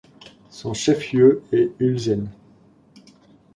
[0.49, 2.27] Son chef-lieu est Uelzen.